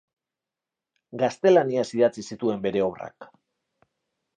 Gaztelaniaz 1.25 1.85
idatzi 1.99 2.27
zituen 2.33 2.67
bere 2.67 2.87
obrak. 2.91 3.33